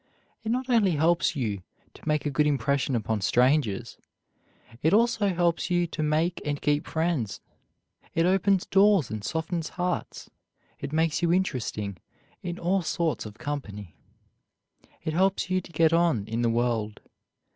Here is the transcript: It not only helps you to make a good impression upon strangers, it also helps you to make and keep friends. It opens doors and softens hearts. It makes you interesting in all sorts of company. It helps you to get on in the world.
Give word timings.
It 0.43 0.51
not 0.51 0.67
only 0.67 0.93
helps 0.93 1.35
you 1.35 1.61
to 1.93 2.01
make 2.07 2.25
a 2.25 2.31
good 2.31 2.47
impression 2.47 2.95
upon 2.95 3.21
strangers, 3.21 3.99
it 4.81 4.95
also 4.95 5.29
helps 5.29 5.69
you 5.69 5.85
to 5.85 6.01
make 6.01 6.41
and 6.43 6.59
keep 6.59 6.87
friends. 6.87 7.39
It 8.15 8.25
opens 8.25 8.65
doors 8.65 9.11
and 9.11 9.23
softens 9.23 9.69
hearts. 9.77 10.27
It 10.79 10.91
makes 10.91 11.21
you 11.21 11.31
interesting 11.31 11.97
in 12.41 12.57
all 12.57 12.81
sorts 12.81 13.27
of 13.27 13.37
company. 13.37 13.95
It 15.03 15.13
helps 15.13 15.51
you 15.51 15.61
to 15.61 15.71
get 15.71 15.93
on 15.93 16.25
in 16.25 16.41
the 16.41 16.49
world. 16.49 17.01